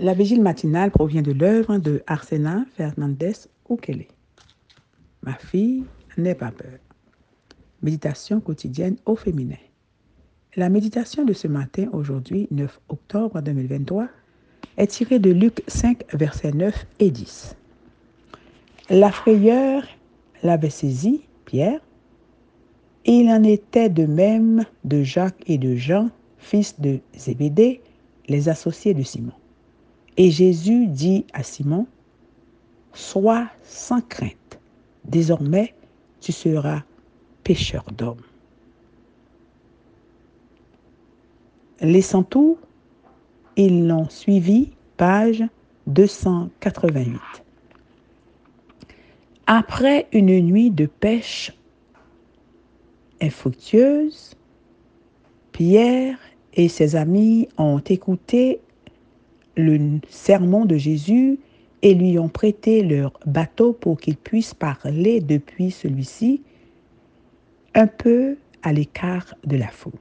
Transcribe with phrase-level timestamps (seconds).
[0.00, 3.32] La vigile matinale provient de l'œuvre de Arsena Fernandez
[3.68, 4.06] Ukele.
[5.22, 5.82] Ma fille,
[6.16, 6.78] n'aie pas peur.
[7.82, 9.56] Méditation quotidienne au féminin.
[10.54, 14.06] La méditation de ce matin, aujourd'hui, 9 octobre 2023,
[14.76, 17.56] est tirée de Luc 5, versets 9 et 10.
[18.90, 19.82] La frayeur
[20.44, 21.80] l'avait saisi, Pierre,
[23.04, 27.80] et il en était de même de Jacques et de Jean, fils de Zébédée,
[28.28, 29.32] les associés de Simon.
[30.18, 31.86] Et Jésus dit à Simon,
[32.92, 34.58] Sois sans crainte,
[35.04, 35.74] désormais
[36.20, 36.82] tu seras
[37.44, 38.24] pêcheur d'hommes.
[41.80, 42.58] Laissant tout,
[43.54, 45.44] ils l'ont suivi, page
[45.86, 47.20] 288.
[49.46, 51.56] Après une nuit de pêche
[53.22, 54.34] infructueuse,
[55.52, 56.18] Pierre
[56.54, 58.60] et ses amis ont écouté
[59.58, 61.38] le sermon de Jésus
[61.82, 66.42] et lui ont prêté leur bateau pour qu'il puisse parler depuis celui-ci
[67.74, 69.92] un peu à l'écart de la foule.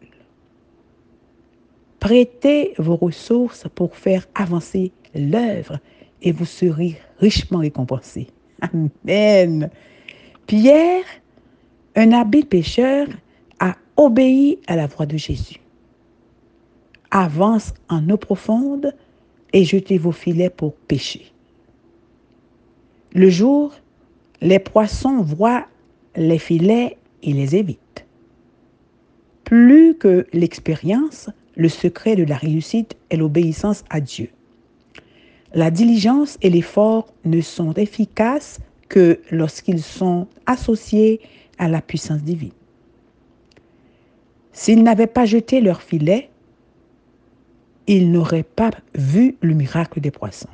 [2.00, 5.80] Prêtez vos ressources pour faire avancer l'œuvre
[6.22, 8.28] et vous serez richement récompensés.
[8.62, 9.70] Amen.
[10.46, 11.04] Pierre,
[11.96, 13.08] un habile pécheur,
[13.60, 15.60] a obéi à la voix de Jésus.
[17.10, 18.94] Avance en eau profonde
[19.54, 21.32] et jetez vos filets pour pêcher.
[23.14, 23.74] Le jour,
[24.42, 25.66] les poissons voient
[26.16, 28.06] les filets et les évitent.
[29.44, 34.30] Plus que l'expérience, le secret de la réussite est l'obéissance à Dieu.
[35.54, 41.22] La diligence et l'effort ne sont efficaces que lorsqu'ils sont associés
[41.58, 42.52] à la puissance divine.
[44.52, 46.30] S'ils n'avaient pas jeté leur filet,
[47.88, 50.50] ils n'auraient pas vu le miracle des poissons.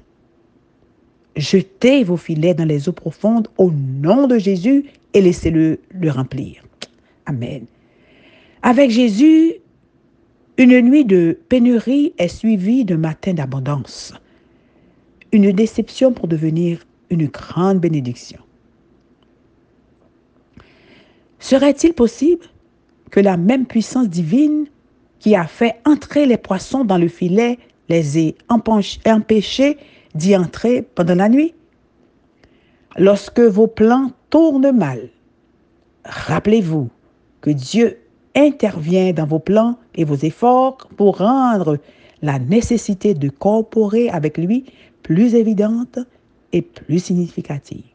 [1.36, 6.63] Jetez vos filets dans les eaux profondes au nom de Jésus et laissez-le le remplir.
[7.25, 7.66] Amen.
[8.62, 9.56] Avec Jésus,
[10.57, 14.13] une nuit de pénurie est suivie d'un matin d'abondance.
[15.31, 18.40] Une déception pour devenir une grande bénédiction.
[21.40, 22.46] Serait-il possible
[23.09, 24.68] que la même puissance divine
[25.23, 27.57] qui a fait entrer les poissons dans le filet
[27.88, 29.78] les ait empêchés
[30.16, 31.53] d'y entrer pendant la nuit.
[32.97, 35.07] Lorsque vos plans tournent mal,
[36.03, 36.89] rappelez-vous
[37.39, 38.00] que Dieu
[38.35, 41.78] intervient dans vos plans et vos efforts pour rendre
[42.22, 44.66] la nécessité de coopérer avec lui
[45.03, 46.00] plus évidente
[46.51, 47.85] et plus significative.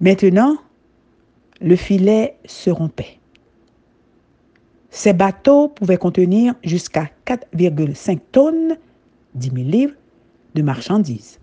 [0.00, 0.56] Maintenant,
[1.60, 3.18] le filet se rompait.
[4.94, 8.76] Ces bateaux pouvaient contenir jusqu'à 4,5 tonnes,
[9.34, 9.94] 10 000 livres,
[10.54, 11.40] de marchandises.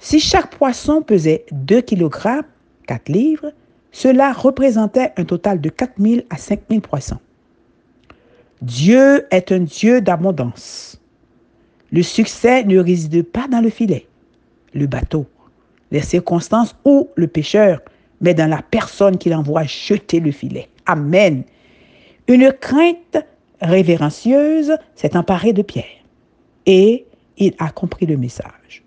[0.00, 2.42] Si chaque poisson pesait 2 kg,
[2.88, 3.52] 4 livres,
[3.92, 7.20] cela représentait un total de 4 000 à 5 000 poissons.
[8.60, 11.00] Dieu est un Dieu d'abondance.
[11.92, 14.08] Le succès ne réside pas dans le filet,
[14.74, 15.26] le bateau,
[15.92, 17.80] les circonstances ou le pêcheur,
[18.20, 20.68] mais dans la personne qui l'envoie jeter le filet.
[20.86, 21.44] Amen.
[22.28, 23.18] Une crainte
[23.60, 25.84] révérencieuse s'est emparée de Pierre
[26.66, 27.06] et
[27.38, 28.82] il a compris le message.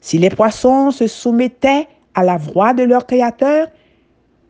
[0.00, 3.68] Si les poissons se soumettaient à la voix de leur Créateur,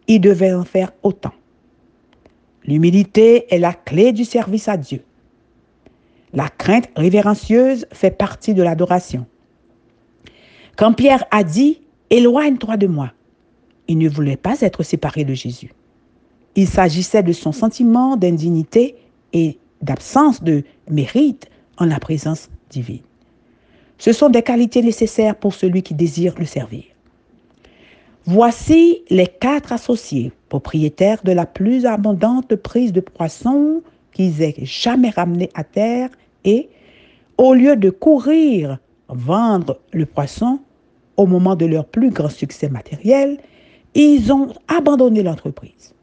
[0.08, 1.32] ils devaient en faire autant.
[2.64, 5.04] L'humilité est la clé du service à Dieu.
[6.32, 9.26] La crainte révérencieuse fait partie de l'adoration.
[10.76, 13.12] Quand Pierre a dit Éloigne-toi de moi,
[13.88, 15.72] il ne voulait pas être séparé de Jésus.
[16.56, 18.96] Il s'agissait de son sentiment d'indignité
[19.34, 23.02] et d'absence de mérite en la présence divine.
[23.98, 26.84] Ce sont des qualités nécessaires pour celui qui désire le servir.
[28.24, 35.10] Voici les quatre associés, propriétaires de la plus abondante prise de poissons qu'ils aient jamais
[35.10, 36.08] ramenée à terre
[36.44, 36.70] et,
[37.36, 40.58] au lieu de courir vendre le poisson
[41.16, 43.38] au moment de leur plus grand succès matériel,
[43.94, 45.94] ils ont abandonné l'entreprise.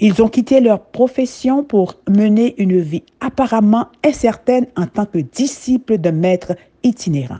[0.00, 5.98] Ils ont quitté leur profession pour mener une vie apparemment incertaine en tant que disciples
[5.98, 7.38] de maître itinérant.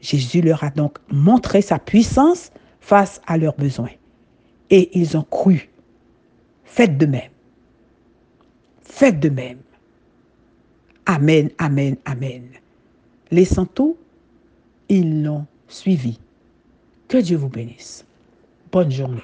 [0.00, 3.90] Jésus leur a donc montré sa puissance face à leurs besoins.
[4.70, 5.68] Et ils ont cru.
[6.64, 7.30] Faites de même.
[8.82, 9.58] Faites de même.
[11.06, 12.44] Amen, amen, amen.
[13.30, 13.96] Laissant tout,
[14.88, 16.18] ils l'ont suivi.
[17.08, 18.04] Que Dieu vous bénisse.
[18.70, 19.22] Bonne journée.